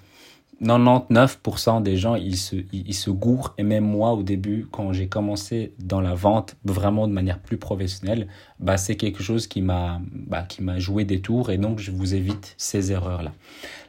99% 0.62 1.76
euh, 1.76 1.80
des 1.80 1.98
gens, 1.98 2.14
ils 2.14 2.38
se, 2.38 2.56
ils, 2.72 2.94
se. 2.94 3.10
Et 3.58 3.62
même 3.62 3.84
moi, 3.84 4.12
au 4.12 4.22
début, 4.22 4.66
quand 4.70 4.94
j'ai 4.94 5.08
commencé 5.08 5.74
dans 5.78 6.00
la 6.00 6.14
vente, 6.14 6.56
vraiment 6.64 7.06
de 7.06 7.12
manière 7.12 7.38
plus 7.38 7.58
professionnelle, 7.58 8.28
bah, 8.60 8.78
c'est 8.78 8.96
quelque 8.96 9.22
chose 9.22 9.46
qui 9.46 9.60
m'a, 9.60 10.00
bah, 10.10 10.42
qui 10.42 10.62
m'a 10.62 10.78
joué 10.78 11.04
des 11.04 11.20
tours. 11.20 11.50
Et 11.50 11.58
donc, 11.58 11.80
je 11.80 11.90
vous 11.90 12.14
évite 12.14 12.54
ces 12.56 12.92
erreurs-là. 12.92 13.32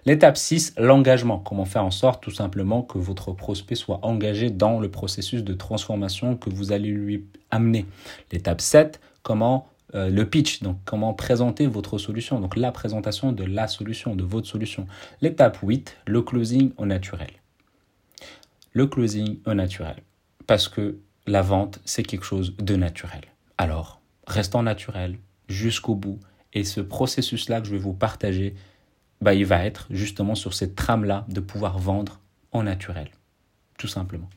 L'étape 0.05 0.35
6, 0.35 0.73
l'engagement. 0.77 1.39
Comment 1.39 1.65
faire 1.65 1.85
en 1.85 1.91
sorte 1.91 2.21
tout 2.21 2.31
simplement 2.31 2.81
que 2.81 2.97
votre 2.97 3.31
prospect 3.31 3.75
soit 3.75 4.00
engagé 4.03 4.50
dans 4.50 4.79
le 4.79 4.91
processus 4.91 5.44
de 5.44 5.53
transformation 5.53 6.35
que 6.35 6.50
vous 6.50 6.71
allez 6.71 6.89
lui 6.89 7.25
amener. 7.51 7.85
L'étape 8.31 8.59
7, 8.59 9.00
comment 9.21 9.67
euh, 9.95 10.09
le 10.09 10.27
pitch, 10.27 10.61
donc 10.61 10.77
comment 10.85 11.13
présenter 11.13 11.67
votre 11.67 11.97
solution, 11.97 12.39
donc 12.39 12.55
la 12.55 12.71
présentation 12.71 13.31
de 13.31 13.44
la 13.44 13.67
solution, 13.67 14.15
de 14.15 14.23
votre 14.23 14.47
solution. 14.47 14.88
L'étape 15.21 15.57
8, 15.61 15.97
le 16.07 16.21
closing 16.21 16.71
au 16.77 16.85
naturel. 16.85 17.29
Le 18.71 18.88
closing 18.88 19.38
au 19.45 19.53
naturel. 19.53 19.97
Parce 20.47 20.67
que 20.67 20.97
la 21.27 21.41
vente, 21.41 21.79
c'est 21.85 22.03
quelque 22.03 22.25
chose 22.25 22.56
de 22.57 22.75
naturel. 22.75 23.21
Alors, 23.57 24.01
restons 24.27 24.63
naturel 24.63 25.17
jusqu'au 25.47 25.95
bout. 25.95 26.19
Et 26.53 26.63
ce 26.63 26.81
processus-là 26.81 27.61
que 27.61 27.67
je 27.67 27.71
vais 27.71 27.77
vous 27.77 27.94
partager, 27.94 28.56
bah, 29.23 29.33
il 29.33 29.45
va 29.45 29.65
être 29.65 29.87
justement 29.89 30.35
sur 30.35 30.53
cette 30.53 30.75
trame-là 30.75 31.25
de 31.29 31.39
pouvoir 31.39 31.79
vendre 31.79 32.19
en 32.51 32.63
naturel, 32.63 33.09
tout 33.77 33.87
simplement. 33.87 34.29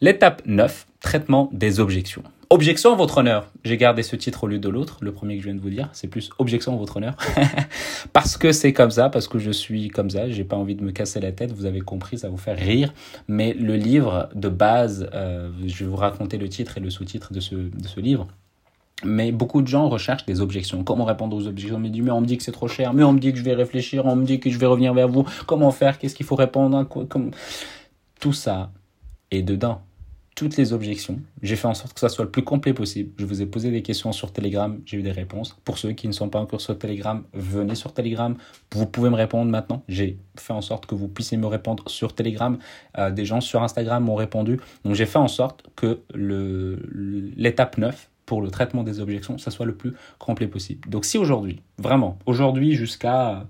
L'étape 0.00 0.42
9, 0.46 0.86
traitement 1.00 1.48
des 1.52 1.80
objections. 1.80 2.22
Objection, 2.50 2.94
votre 2.96 3.18
honneur. 3.18 3.50
J'ai 3.64 3.78
gardé 3.78 4.02
ce 4.02 4.14
titre 4.14 4.44
au 4.44 4.46
lieu 4.46 4.58
de 4.58 4.68
l'autre, 4.68 4.98
le 5.00 5.12
premier 5.12 5.36
que 5.36 5.42
je 5.42 5.46
viens 5.46 5.54
de 5.54 5.60
vous 5.60 5.70
dire. 5.70 5.88
C'est 5.92 6.08
plus 6.08 6.28
objection, 6.38 6.76
votre 6.76 6.98
honneur. 6.98 7.16
parce 8.12 8.36
que 8.36 8.52
c'est 8.52 8.74
comme 8.74 8.90
ça, 8.90 9.08
parce 9.08 9.26
que 9.26 9.38
je 9.38 9.50
suis 9.50 9.88
comme 9.88 10.10
ça. 10.10 10.28
J'ai 10.28 10.44
pas 10.44 10.56
envie 10.56 10.74
de 10.74 10.84
me 10.84 10.90
casser 10.90 11.18
la 11.20 11.32
tête. 11.32 11.52
Vous 11.52 11.64
avez 11.64 11.80
compris, 11.80 12.18
ça 12.18 12.28
vous 12.28 12.36
faire 12.36 12.58
rire. 12.58 12.92
Mais 13.26 13.54
le 13.54 13.76
livre 13.76 14.28
de 14.34 14.50
base, 14.50 15.08
euh, 15.14 15.50
je 15.66 15.84
vais 15.84 15.90
vous 15.90 15.96
raconter 15.96 16.36
le 16.36 16.48
titre 16.48 16.76
et 16.76 16.80
le 16.80 16.90
sous-titre 16.90 17.32
de 17.32 17.40
ce 17.40 18.00
livre. 18.00 18.28
Mais 19.04 19.32
beaucoup 19.32 19.62
de 19.62 19.66
gens 19.66 19.88
recherchent 19.88 20.26
des 20.26 20.40
objections. 20.40 20.84
Comment 20.84 21.04
répondre 21.04 21.36
aux 21.36 21.46
objections? 21.46 21.78
Mais 21.78 22.10
on 22.10 22.20
me 22.20 22.26
dit 22.26 22.36
que 22.36 22.44
c'est 22.44 22.52
trop 22.52 22.68
cher, 22.68 22.92
mais 22.94 23.02
on 23.02 23.12
me 23.12 23.18
dit 23.18 23.32
que 23.32 23.38
je 23.38 23.44
vais 23.44 23.54
réfléchir, 23.54 24.06
on 24.06 24.16
me 24.16 24.24
dit 24.24 24.40
que 24.40 24.50
je 24.50 24.58
vais 24.58 24.66
revenir 24.66 24.94
vers 24.94 25.08
vous. 25.08 25.24
Comment 25.46 25.70
faire? 25.70 25.98
Qu'est-ce 25.98 26.14
qu'il 26.14 26.26
faut 26.26 26.36
répondre? 26.36 26.86
Tout 28.20 28.32
ça 28.32 28.70
est 29.30 29.42
dedans. 29.42 29.82
Toutes 30.34 30.56
les 30.56 30.72
objections. 30.72 31.20
J'ai 31.42 31.56
fait 31.56 31.68
en 31.68 31.74
sorte 31.74 31.92
que 31.92 32.00
ça 32.00 32.08
soit 32.08 32.24
le 32.24 32.30
plus 32.30 32.42
complet 32.42 32.72
possible. 32.72 33.12
Je 33.18 33.26
vous 33.26 33.42
ai 33.42 33.46
posé 33.46 33.70
des 33.70 33.82
questions 33.82 34.12
sur 34.12 34.32
Telegram, 34.32 34.80
j'ai 34.86 34.96
eu 34.96 35.02
des 35.02 35.12
réponses. 35.12 35.58
Pour 35.62 35.76
ceux 35.76 35.92
qui 35.92 36.08
ne 36.08 36.12
sont 36.12 36.30
pas 36.30 36.38
encore 36.38 36.60
sur 36.62 36.78
Telegram, 36.78 37.22
venez 37.34 37.74
sur 37.74 37.92
Telegram. 37.92 38.34
Vous 38.72 38.86
pouvez 38.86 39.10
me 39.10 39.14
répondre 39.16 39.50
maintenant. 39.50 39.82
J'ai 39.88 40.18
fait 40.38 40.54
en 40.54 40.62
sorte 40.62 40.86
que 40.86 40.94
vous 40.94 41.08
puissiez 41.08 41.36
me 41.36 41.46
répondre 41.46 41.84
sur 41.86 42.14
Telegram. 42.14 42.56
Euh, 42.96 43.10
des 43.10 43.26
gens 43.26 43.42
sur 43.42 43.62
Instagram 43.62 44.04
m'ont 44.04 44.14
répondu. 44.14 44.58
Donc 44.84 44.94
j'ai 44.94 45.04
fait 45.04 45.18
en 45.18 45.28
sorte 45.28 45.64
que 45.76 46.00
l'étape 46.14 47.76
9, 47.76 48.08
pour 48.32 48.40
le 48.40 48.50
traitement 48.50 48.82
des 48.82 48.98
objections, 48.98 49.36
ça 49.36 49.50
soit 49.50 49.66
le 49.66 49.74
plus 49.74 49.92
complet 50.18 50.46
possible. 50.46 50.88
Donc 50.88 51.04
si 51.04 51.18
aujourd'hui, 51.18 51.60
vraiment, 51.76 52.18
aujourd'hui 52.24 52.76
jusqu'à 52.76 53.44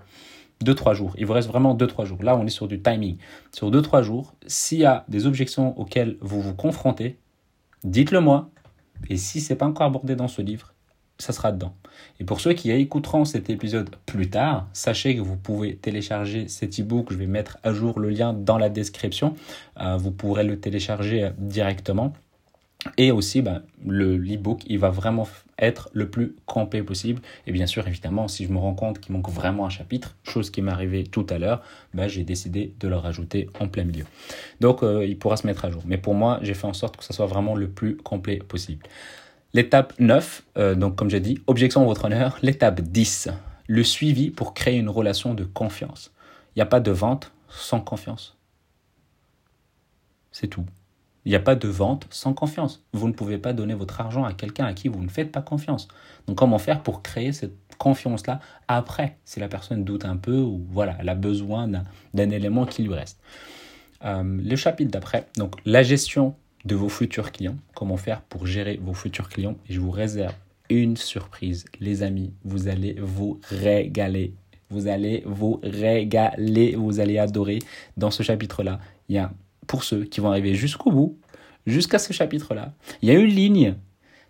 2-3 0.65 0.93
jours, 0.93 1.15
il 1.17 1.25
vous 1.25 1.31
reste 1.31 1.47
vraiment 1.47 1.73
2-3 1.73 2.03
jours, 2.03 2.21
là 2.21 2.35
on 2.35 2.45
est 2.45 2.49
sur 2.49 2.67
du 2.67 2.81
timing, 2.81 3.15
sur 3.53 3.71
2-3 3.71 4.03
jours, 4.03 4.33
s'il 4.45 4.79
y 4.79 4.85
a 4.85 5.05
des 5.07 5.25
objections 5.25 5.79
auxquelles 5.79 6.17
vous 6.19 6.41
vous 6.41 6.53
confrontez, 6.53 7.17
dites-le 7.85 8.19
moi, 8.19 8.49
et 9.09 9.15
si 9.15 9.39
c'est 9.39 9.55
pas 9.55 9.67
encore 9.67 9.85
abordé 9.85 10.17
dans 10.17 10.27
ce 10.27 10.41
livre, 10.41 10.73
ça 11.17 11.31
sera 11.31 11.53
dedans. 11.53 11.73
Et 12.19 12.25
pour 12.25 12.41
ceux 12.41 12.51
qui 12.51 12.69
écouteront 12.69 13.23
cet 13.23 13.49
épisode 13.49 13.95
plus 14.05 14.29
tard, 14.29 14.67
sachez 14.73 15.15
que 15.15 15.21
vous 15.21 15.37
pouvez 15.37 15.77
télécharger 15.77 16.49
cet 16.49 16.77
e-book. 16.77 17.07
Je 17.09 17.15
vais 17.15 17.27
mettre 17.27 17.57
à 17.63 17.71
jour 17.71 18.01
le 18.01 18.09
lien 18.09 18.33
dans 18.33 18.57
la 18.57 18.67
description. 18.67 19.35
Euh, 19.79 19.95
vous 19.95 20.11
pourrez 20.11 20.43
le 20.43 20.59
télécharger 20.59 21.29
directement. 21.37 22.11
Et 22.97 23.11
aussi, 23.11 23.41
ben, 23.41 23.63
le 23.85 24.17
l'e-book, 24.17 24.61
il 24.67 24.79
va 24.79 24.89
vraiment 24.89 25.27
être 25.59 25.89
le 25.93 26.09
plus 26.09 26.35
complet 26.45 26.83
possible. 26.83 27.21
Et 27.47 27.51
bien 27.51 27.65
sûr, 27.65 27.87
évidemment, 27.87 28.27
si 28.27 28.45
je 28.45 28.51
me 28.51 28.57
rends 28.57 28.73
compte 28.73 28.99
qu'il 28.99 29.13
manque 29.13 29.29
vraiment 29.29 29.65
un 29.65 29.69
chapitre, 29.69 30.15
chose 30.23 30.49
qui 30.49 30.61
m'est 30.61 30.71
arrivée 30.71 31.03
tout 31.03 31.25
à 31.29 31.37
l'heure, 31.37 31.61
ben, 31.93 32.07
j'ai 32.07 32.23
décidé 32.23 32.73
de 32.79 32.87
le 32.87 32.95
rajouter 32.95 33.49
en 33.59 33.67
plein 33.67 33.83
milieu. 33.83 34.05
Donc, 34.59 34.83
euh, 34.83 35.05
il 35.05 35.17
pourra 35.17 35.37
se 35.37 35.47
mettre 35.47 35.65
à 35.65 35.71
jour. 35.71 35.83
Mais 35.85 35.97
pour 35.97 36.13
moi, 36.13 36.39
j'ai 36.41 36.53
fait 36.53 36.67
en 36.67 36.73
sorte 36.73 36.97
que 36.97 37.03
ça 37.03 37.13
soit 37.13 37.27
vraiment 37.27 37.55
le 37.55 37.69
plus 37.69 37.97
complet 37.97 38.37
possible. 38.37 38.85
L'étape 39.53 39.93
9, 39.99 40.43
euh, 40.57 40.75
donc 40.75 40.95
comme 40.95 41.09
j'ai 41.09 41.19
dit, 41.19 41.39
objection 41.47 41.83
à 41.83 41.85
votre 41.85 42.05
honneur. 42.05 42.37
L'étape 42.41 42.81
10, 42.81 43.29
le 43.67 43.83
suivi 43.83 44.31
pour 44.31 44.53
créer 44.53 44.77
une 44.77 44.89
relation 44.89 45.33
de 45.33 45.43
confiance. 45.43 46.11
Il 46.55 46.59
n'y 46.59 46.63
a 46.63 46.67
pas 46.67 46.79
de 46.79 46.91
vente 46.91 47.31
sans 47.49 47.79
confiance. 47.79 48.35
C'est 50.31 50.47
tout. 50.47 50.65
Il 51.25 51.29
n'y 51.29 51.35
a 51.35 51.39
pas 51.39 51.55
de 51.55 51.67
vente 51.67 52.07
sans 52.09 52.33
confiance. 52.33 52.83
Vous 52.93 53.07
ne 53.07 53.13
pouvez 53.13 53.37
pas 53.37 53.53
donner 53.53 53.73
votre 53.73 54.01
argent 54.01 54.25
à 54.25 54.33
quelqu'un 54.33 54.65
à 54.65 54.73
qui 54.73 54.89
vous 54.89 55.01
ne 55.01 55.09
faites 55.09 55.31
pas 55.31 55.41
confiance. 55.41 55.87
Donc 56.27 56.37
comment 56.37 56.59
faire 56.59 56.83
pour 56.83 57.01
créer 57.01 57.31
cette 57.31 57.55
confiance-là 57.77 58.39
après, 58.67 59.17
si 59.25 59.39
la 59.39 59.47
personne 59.47 59.83
doute 59.83 60.05
un 60.05 60.17
peu 60.17 60.37
ou 60.37 60.65
voilà, 60.69 60.97
elle 60.99 61.09
a 61.09 61.15
besoin 61.15 61.67
d'un 62.13 62.29
élément 62.29 62.65
qui 62.65 62.83
lui 62.83 62.93
reste? 62.93 63.19
Euh, 64.03 64.23
le 64.23 64.55
chapitre 64.57 64.91
d'après, 64.91 65.27
donc 65.37 65.55
la 65.65 65.81
gestion 65.81 66.35
de 66.65 66.75
vos 66.75 66.89
futurs 66.89 67.31
clients, 67.31 67.55
comment 67.73 67.97
faire 67.97 68.21
pour 68.21 68.45
gérer 68.45 68.79
vos 68.81 68.93
futurs 68.93 69.29
clients? 69.29 69.55
Je 69.69 69.79
vous 69.79 69.91
réserve 69.91 70.33
une 70.69 70.97
surprise, 70.97 71.65
les 71.79 72.03
amis, 72.03 72.33
vous 72.43 72.67
allez 72.67 72.95
vous 72.99 73.39
régaler 73.49 74.33
Vous 74.69 74.87
allez 74.87 75.23
vous 75.25 75.59
régaler, 75.63 76.75
vous 76.75 76.99
allez 76.99 77.17
adorer. 77.17 77.59
Dans 77.95 78.11
ce 78.11 78.23
chapitre-là, 78.23 78.79
il 79.07 79.15
y 79.15 79.19
a, 79.19 79.31
pour 79.67 79.83
ceux 79.83 80.03
qui 80.03 80.19
vont 80.19 80.29
arriver 80.29 80.55
jusqu'au 80.55 80.91
bout, 80.91 81.17
jusqu'à 81.65 81.99
ce 81.99 82.13
chapitre-là, 82.13 82.73
il 83.01 83.09
y 83.09 83.11
a 83.11 83.15
une 83.15 83.29
ligne 83.29 83.75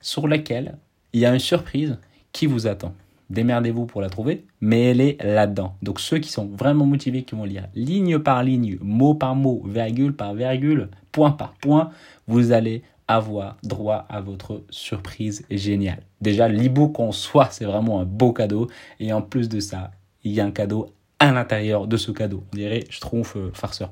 sur 0.01 0.27
laquelle 0.27 0.77
il 1.13 1.21
y 1.21 1.25
a 1.25 1.33
une 1.33 1.39
surprise 1.39 1.97
qui 2.31 2.45
vous 2.45 2.67
attend. 2.67 2.93
Démerdez-vous 3.29 3.85
pour 3.85 4.01
la 4.01 4.09
trouver, 4.09 4.45
mais 4.61 4.91
elle 4.91 5.01
est 5.01 5.23
là-dedans. 5.23 5.75
Donc 5.81 5.99
ceux 5.99 6.19
qui 6.19 6.29
sont 6.29 6.45
vraiment 6.45 6.85
motivés, 6.85 7.23
qui 7.23 7.35
vont 7.35 7.45
lire 7.45 7.67
ligne 7.73 8.19
par 8.19 8.43
ligne, 8.43 8.77
mot 8.81 9.15
par 9.15 9.35
mot, 9.35 9.63
virgule 9.65 10.13
par 10.13 10.33
virgule, 10.33 10.89
point 11.11 11.31
par 11.31 11.53
point, 11.53 11.89
vous 12.27 12.51
allez 12.51 12.83
avoir 13.07 13.57
droit 13.63 14.05
à 14.09 14.21
votre 14.21 14.63
surprise 14.69 15.45
géniale. 15.49 16.03
Déjà, 16.21 16.47
l'e-book 16.47 16.99
en 16.99 17.11
soi, 17.11 17.49
c'est 17.51 17.65
vraiment 17.65 17.99
un 17.99 18.05
beau 18.05 18.33
cadeau. 18.33 18.69
Et 18.99 19.11
en 19.13 19.21
plus 19.21 19.49
de 19.49 19.59
ça, 19.59 19.91
il 20.23 20.31
y 20.31 20.39
a 20.39 20.45
un 20.45 20.51
cadeau 20.51 20.93
à 21.19 21.31
l'intérieur 21.31 21.87
de 21.87 21.97
ce 21.97 22.11
cadeau. 22.11 22.43
On 22.53 22.55
dirait, 22.55 22.85
je 22.89 22.99
trouve, 22.99 23.33
euh, 23.35 23.51
farceur. 23.53 23.91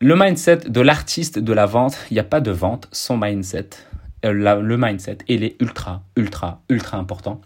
Le 0.00 0.16
mindset 0.16 0.68
de 0.68 0.80
l'artiste 0.80 1.38
de 1.38 1.52
la 1.52 1.66
vente, 1.66 1.96
il 2.10 2.14
n'y 2.14 2.20
a 2.20 2.24
pas 2.24 2.40
de 2.40 2.50
vente 2.50 2.88
sans 2.90 3.16
mindset. 3.16 3.70
Euh, 4.24 4.32
le 4.60 4.76
mindset, 4.76 5.18
il 5.28 5.44
est 5.44 5.60
ultra, 5.62 6.02
ultra, 6.16 6.62
ultra 6.68 6.98
important. 6.98 7.40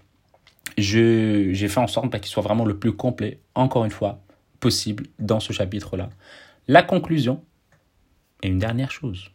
J'ai 0.79 1.55
fait 1.55 1.81
en 1.81 1.87
sorte 1.87 2.11
qu'il 2.19 2.31
soit 2.31 2.43
vraiment 2.43 2.65
le 2.65 2.79
plus 2.79 2.93
complet, 2.93 3.41
encore 3.55 3.85
une 3.85 3.91
fois, 3.91 4.21
possible 4.61 5.05
dans 5.19 5.41
ce 5.41 5.53
chapitre-là. 5.53 6.09
La 6.69 6.83
conclusion, 6.83 7.43
et 8.43 8.49
une 8.49 8.59
dernière 8.59 8.93
chose, 8.93 9.31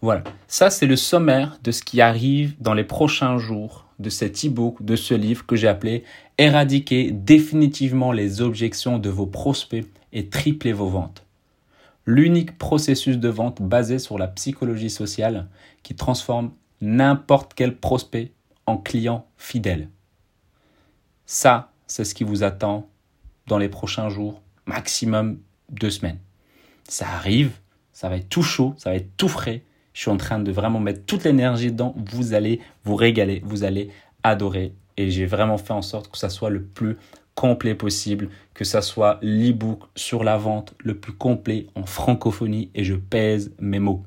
voilà, 0.00 0.24
ça 0.46 0.70
c'est 0.70 0.86
le 0.86 0.96
sommaire 0.96 1.58
de 1.62 1.70
ce 1.70 1.82
qui 1.82 2.00
arrive 2.00 2.54
dans 2.60 2.74
les 2.74 2.84
prochains 2.84 3.38
jours 3.38 3.86
de 3.98 4.10
cet 4.10 4.44
e-book, 4.44 4.82
de 4.82 4.96
ce 4.96 5.14
livre 5.14 5.46
que 5.46 5.56
j'ai 5.56 5.68
appelé 5.68 6.04
Éradiquer 6.38 7.10
définitivement 7.12 8.12
les 8.12 8.40
objections 8.40 8.98
de 8.98 9.10
vos 9.10 9.26
prospects 9.26 9.86
et 10.12 10.28
tripler 10.28 10.72
vos 10.72 10.88
ventes. 10.88 11.26
L'unique 12.06 12.58
processus 12.58 13.18
de 13.18 13.28
vente 13.28 13.62
basé 13.62 13.98
sur 13.98 14.18
la 14.18 14.28
psychologie 14.28 14.90
sociale 14.90 15.48
qui 15.82 15.94
transforme 15.94 16.52
n'importe 16.80 17.54
quel 17.54 17.76
prospect 17.76 18.32
en 18.66 18.78
client 18.78 19.26
fidèle. 19.36 19.88
Ça, 21.26 21.72
c'est 21.86 22.04
ce 22.04 22.14
qui 22.14 22.24
vous 22.24 22.42
attend 22.42 22.88
dans 23.46 23.58
les 23.58 23.68
prochains 23.68 24.08
jours, 24.08 24.42
maximum 24.66 25.38
deux 25.68 25.90
semaines. 25.90 26.18
Ça 26.88 27.08
arrive, 27.08 27.52
ça 27.92 28.08
va 28.08 28.16
être 28.16 28.28
tout 28.28 28.42
chaud, 28.42 28.74
ça 28.78 28.90
va 28.90 28.96
être 28.96 29.16
tout 29.16 29.28
frais. 29.28 29.64
Je 29.92 30.00
suis 30.00 30.10
en 30.10 30.16
train 30.16 30.38
de 30.38 30.52
vraiment 30.52 30.80
mettre 30.80 31.04
toute 31.04 31.24
l'énergie 31.24 31.70
dedans. 31.70 31.94
Vous 31.96 32.32
allez 32.32 32.60
vous 32.84 32.96
régaler, 32.96 33.42
vous 33.44 33.64
allez 33.64 33.90
adorer. 34.22 34.74
Et 34.96 35.10
j'ai 35.10 35.26
vraiment 35.26 35.58
fait 35.58 35.72
en 35.72 35.82
sorte 35.82 36.10
que 36.10 36.18
ça 36.18 36.28
soit 36.28 36.50
le 36.50 36.62
plus 36.62 36.96
complet 37.34 37.74
possible, 37.74 38.28
que 38.54 38.64
ça 38.64 38.82
soit 38.82 39.18
l'e-book 39.22 39.80
sur 39.94 40.24
la 40.24 40.36
vente 40.36 40.74
le 40.78 40.94
plus 40.94 41.12
complet 41.12 41.66
en 41.74 41.84
francophonie. 41.84 42.70
Et 42.74 42.84
je 42.84 42.94
pèse 42.94 43.52
mes 43.58 43.78
mots. 43.78 44.04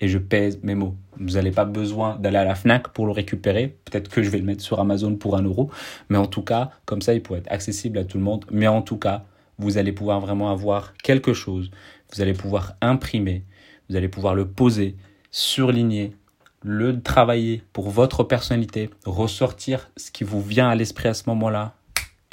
Et 0.00 0.08
je 0.08 0.18
pèse 0.18 0.60
mes 0.62 0.74
mots. 0.74 0.96
Vous 1.18 1.34
n'avez 1.34 1.52
pas 1.52 1.64
besoin 1.64 2.16
d'aller 2.16 2.38
à 2.38 2.44
la 2.44 2.54
FNAC 2.54 2.88
pour 2.88 3.06
le 3.06 3.12
récupérer. 3.12 3.76
Peut-être 3.84 4.10
que 4.10 4.22
je 4.22 4.30
vais 4.30 4.38
le 4.38 4.44
mettre 4.44 4.62
sur 4.62 4.80
Amazon 4.80 5.14
pour 5.16 5.36
un 5.36 5.42
euro. 5.42 5.70
Mais 6.08 6.18
en 6.18 6.26
tout 6.26 6.42
cas, 6.42 6.70
comme 6.84 7.00
ça, 7.00 7.14
il 7.14 7.22
pourrait 7.22 7.38
être 7.40 7.52
accessible 7.52 7.98
à 7.98 8.04
tout 8.04 8.18
le 8.18 8.24
monde. 8.24 8.44
Mais 8.50 8.66
en 8.66 8.82
tout 8.82 8.98
cas, 8.98 9.24
vous 9.58 9.78
allez 9.78 9.92
pouvoir 9.92 10.20
vraiment 10.20 10.50
avoir 10.50 10.94
quelque 10.96 11.32
chose 11.32 11.70
vous 12.14 12.22
allez 12.22 12.32
pouvoir 12.32 12.74
imprimer, 12.80 13.44
vous 13.88 13.96
allez 13.96 14.08
pouvoir 14.08 14.34
le 14.34 14.46
poser, 14.46 14.96
surligner, 15.30 16.12
le 16.62 17.02
travailler 17.02 17.62
pour 17.72 17.90
votre 17.90 18.24
personnalité, 18.24 18.90
ressortir 19.04 19.90
ce 19.96 20.10
qui 20.10 20.24
vous 20.24 20.40
vient 20.40 20.68
à 20.68 20.74
l'esprit 20.74 21.08
à 21.08 21.14
ce 21.14 21.28
moment-là, 21.28 21.74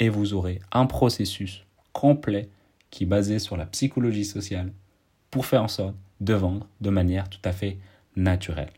et 0.02 0.08
vous 0.08 0.34
aurez 0.34 0.58
un 0.72 0.86
processus 0.86 1.64
complet 1.92 2.48
qui 2.90 3.04
est 3.04 3.06
basé 3.06 3.38
sur 3.38 3.56
la 3.56 3.66
psychologie 3.66 4.24
sociale 4.24 4.72
pour 5.30 5.46
faire 5.46 5.62
en 5.62 5.68
sorte 5.68 5.94
de 6.20 6.34
vendre 6.34 6.66
de 6.80 6.90
manière 6.90 7.28
tout 7.30 7.38
à 7.44 7.52
fait 7.52 7.78
naturelle. 8.16 8.72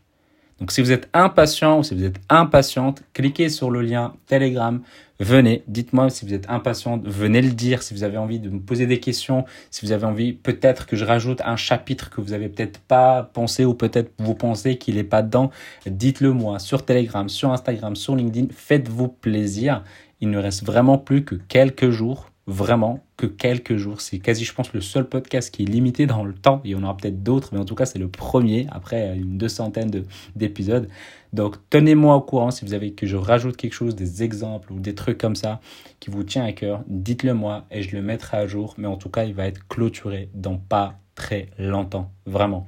Donc 0.59 0.71
si 0.71 0.81
vous 0.81 0.91
êtes 0.91 1.09
impatient 1.13 1.79
ou 1.79 1.83
si 1.83 1.95
vous 1.95 2.03
êtes 2.03 2.19
impatiente, 2.29 3.01
cliquez 3.11 3.49
sur 3.49 3.71
le 3.71 3.81
lien 3.81 4.13
Telegram, 4.27 4.81
venez, 5.19 5.63
dites-moi 5.67 6.09
si 6.09 6.25
vous 6.25 6.33
êtes 6.33 6.49
impatiente, 6.49 7.05
venez 7.05 7.41
le 7.41 7.51
dire, 7.51 7.81
si 7.81 7.93
vous 7.93 8.03
avez 8.03 8.17
envie 8.17 8.39
de 8.39 8.49
me 8.49 8.59
poser 8.59 8.85
des 8.85 9.01
questions, 9.01 9.43
si 9.69 9.85
vous 9.85 9.91
avez 9.91 10.05
envie 10.05 10.31
peut-être 10.31 10.85
que 10.85 10.95
je 10.95 11.03
rajoute 11.03 11.41
un 11.43 11.57
chapitre 11.57 12.09
que 12.09 12.21
vous 12.21 12.33
avez 12.33 12.47
peut-être 12.47 12.79
pas 12.79 13.23
pensé 13.33 13.65
ou 13.65 13.73
peut-être 13.73 14.13
vous 14.19 14.35
pensez 14.35 14.77
qu'il 14.77 14.95
n'est 14.95 15.03
pas 15.03 15.23
dedans, 15.23 15.49
dites-le 15.87 16.31
moi 16.31 16.59
sur 16.59 16.85
Telegram, 16.85 17.27
sur 17.27 17.51
Instagram, 17.51 17.95
sur 17.97 18.15
LinkedIn, 18.15 18.47
faites-vous 18.55 19.07
plaisir. 19.09 19.83
Il 20.21 20.29
ne 20.29 20.37
reste 20.37 20.65
vraiment 20.65 20.97
plus 20.97 21.23
que 21.23 21.35
quelques 21.35 21.89
jours 21.89 22.29
vraiment 22.47 23.03
que 23.17 23.25
quelques 23.25 23.77
jours. 23.77 24.01
C'est 24.01 24.19
quasi, 24.19 24.43
je 24.43 24.53
pense, 24.53 24.73
le 24.73 24.81
seul 24.81 25.07
podcast 25.07 25.53
qui 25.53 25.63
est 25.63 25.65
limité 25.65 26.05
dans 26.05 26.23
le 26.23 26.33
temps. 26.33 26.61
Il 26.63 26.71
y 26.71 26.75
en 26.75 26.83
aura 26.83 26.95
peut-être 26.95 27.23
d'autres, 27.23 27.49
mais 27.53 27.59
en 27.59 27.65
tout 27.65 27.75
cas, 27.75 27.85
c'est 27.85 27.99
le 27.99 28.07
premier 28.07 28.67
après 28.71 29.15
une 29.17 29.37
deux 29.37 29.47
centaines 29.47 29.91
d'épisodes. 30.35 30.87
Donc, 31.33 31.57
tenez-moi 31.69 32.15
au 32.15 32.21
courant 32.21 32.51
si 32.51 32.65
vous 32.65 32.73
avez 32.73 32.93
que 32.93 33.07
je 33.07 33.15
rajoute 33.15 33.57
quelque 33.57 33.73
chose, 33.73 33.95
des 33.95 34.23
exemples 34.23 34.71
ou 34.71 34.79
des 34.79 34.95
trucs 34.95 35.17
comme 35.17 35.35
ça 35.35 35.59
qui 35.99 36.09
vous 36.09 36.23
tient 36.23 36.45
à 36.45 36.51
cœur. 36.51 36.83
Dites-le 36.87 37.33
moi 37.33 37.65
et 37.71 37.81
je 37.81 37.95
le 37.95 38.01
mettrai 38.01 38.37
à 38.37 38.47
jour. 38.47 38.75
Mais 38.77 38.87
en 38.87 38.97
tout 38.97 39.09
cas, 39.09 39.23
il 39.23 39.33
va 39.33 39.47
être 39.47 39.67
clôturé 39.67 40.29
dans 40.33 40.57
pas 40.57 40.99
très 41.15 41.49
longtemps. 41.57 42.11
Vraiment. 42.25 42.67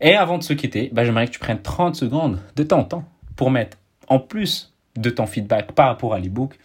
Et 0.00 0.14
avant 0.14 0.38
de 0.38 0.42
se 0.42 0.52
quitter, 0.52 0.90
bah, 0.92 1.04
j'aimerais 1.04 1.26
que 1.26 1.32
tu 1.32 1.38
prennes 1.38 1.62
30 1.62 1.94
secondes 1.94 2.40
de 2.56 2.62
ton 2.62 2.84
temps 2.84 3.04
pour 3.36 3.50
mettre, 3.50 3.78
en 4.08 4.18
plus 4.18 4.73
de 4.96 5.10
ton 5.10 5.26
feedback 5.26 5.72
par 5.72 5.88
rapport 5.88 6.14
à 6.14 6.18
l'ebook, 6.18 6.58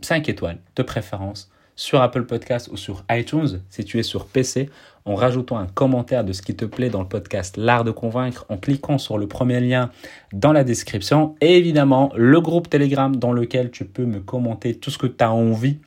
5 0.00 0.28
étoiles 0.28 0.58
de 0.76 0.82
préférence 0.82 1.50
sur 1.78 2.02
Apple 2.02 2.24
Podcast 2.24 2.68
ou 2.72 2.76
sur 2.76 3.04
iTunes 3.10 3.62
si 3.70 3.84
tu 3.84 3.98
es 3.98 4.02
sur 4.02 4.26
PC 4.26 4.68
en 5.04 5.14
rajoutant 5.14 5.58
un 5.58 5.66
commentaire 5.66 6.24
de 6.24 6.32
ce 6.32 6.42
qui 6.42 6.54
te 6.54 6.64
plaît 6.64 6.90
dans 6.90 7.00
le 7.00 7.08
podcast 7.08 7.56
L'art 7.56 7.84
de 7.84 7.92
convaincre 7.92 8.44
en 8.48 8.56
cliquant 8.56 8.98
sur 8.98 9.16
le 9.16 9.26
premier 9.28 9.60
lien 9.60 9.90
dans 10.32 10.52
la 10.52 10.64
description. 10.64 11.36
Et 11.40 11.56
évidemment 11.56 12.12
le 12.16 12.40
groupe 12.40 12.68
Telegram 12.68 13.14
dans 13.14 13.32
lequel 13.32 13.70
tu 13.70 13.84
peux 13.84 14.04
me 14.04 14.20
commenter 14.20 14.74
tout 14.74 14.90
ce 14.90 14.98
que 14.98 15.06
tu 15.06 15.22
as 15.22 15.32
envie 15.32 15.78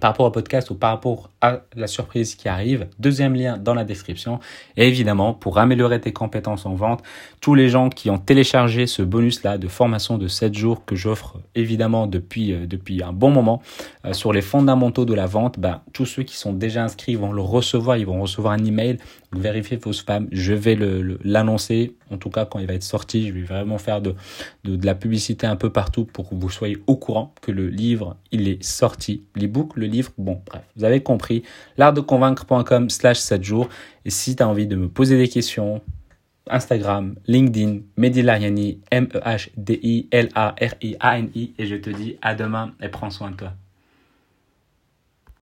par 0.00 0.10
rapport 0.10 0.26
au 0.26 0.30
podcast 0.30 0.70
ou 0.70 0.74
par 0.74 0.90
rapport 0.90 1.30
à 1.40 1.60
la 1.74 1.86
surprise 1.86 2.34
qui 2.34 2.48
arrive. 2.48 2.88
Deuxième 2.98 3.34
lien 3.34 3.56
dans 3.56 3.74
la 3.74 3.84
description. 3.84 4.40
Et 4.76 4.86
évidemment, 4.88 5.34
pour 5.34 5.58
améliorer 5.58 6.00
tes 6.00 6.12
compétences 6.12 6.66
en 6.66 6.74
vente, 6.74 7.02
tous 7.40 7.54
les 7.54 7.68
gens 7.68 7.88
qui 7.88 8.10
ont 8.10 8.18
téléchargé 8.18 8.86
ce 8.86 9.02
bonus-là 9.02 9.58
de 9.58 9.68
formation 9.68 10.18
de 10.18 10.28
7 10.28 10.54
jours 10.54 10.84
que 10.84 10.96
j'offre 10.96 11.38
évidemment 11.54 12.06
depuis, 12.06 12.52
euh, 12.52 12.66
depuis 12.66 13.02
un 13.02 13.12
bon 13.12 13.30
moment 13.30 13.62
euh, 14.04 14.12
sur 14.12 14.32
les 14.32 14.42
fondamentaux 14.42 15.04
de 15.04 15.14
la 15.14 15.26
vente, 15.26 15.58
ben, 15.58 15.80
tous 15.92 16.06
ceux 16.06 16.22
qui 16.22 16.36
sont 16.36 16.52
déjà 16.52 16.84
inscrits 16.84 17.14
vont 17.14 17.32
le 17.32 17.42
recevoir. 17.42 17.96
Ils 17.96 18.06
vont 18.06 18.20
recevoir 18.20 18.52
un 18.54 18.64
email. 18.64 18.98
Vérifiez 19.38 19.76
vos 19.76 19.92
spams. 19.92 20.28
Je 20.32 20.52
vais 20.52 20.76
l'annoncer. 21.24 21.96
En 22.10 22.18
tout 22.18 22.30
cas, 22.30 22.44
quand 22.44 22.58
il 22.58 22.66
va 22.66 22.74
être 22.74 22.82
sorti, 22.82 23.28
je 23.28 23.32
vais 23.32 23.42
vraiment 23.42 23.78
faire 23.78 24.00
de, 24.00 24.14
de, 24.64 24.76
de 24.76 24.86
la 24.86 24.94
publicité 24.94 25.46
un 25.46 25.56
peu 25.56 25.70
partout 25.70 26.04
pour 26.04 26.28
que 26.28 26.34
vous 26.34 26.50
soyez 26.50 26.78
au 26.86 26.96
courant 26.96 27.34
que 27.42 27.52
le 27.52 27.68
livre, 27.68 28.16
il 28.32 28.48
est 28.48 28.62
sorti. 28.62 29.24
L'ebook, 29.34 29.76
le 29.76 29.86
livre, 29.86 30.12
bon, 30.18 30.40
bref, 30.46 30.62
vous 30.76 30.84
avez 30.84 31.02
compris. 31.02 31.42
L'artdeconvaincre.com 31.76 32.90
slash 32.90 33.18
7 33.18 33.42
jours. 33.42 33.68
Et 34.04 34.10
si 34.10 34.36
tu 34.36 34.42
as 34.42 34.48
envie 34.48 34.66
de 34.66 34.76
me 34.76 34.88
poser 34.88 35.16
des 35.16 35.28
questions, 35.28 35.80
Instagram, 36.48 37.16
LinkedIn, 37.26 37.80
Mehdi 37.96 38.20
M-E-H-D-I-L-A-R-I-A-N-I. 38.90 41.54
Et 41.58 41.66
je 41.66 41.76
te 41.76 41.90
dis 41.90 42.16
à 42.22 42.34
demain 42.34 42.72
et 42.80 42.88
prends 42.88 43.10
soin 43.10 43.32
de 43.32 43.36
toi. 43.36 43.52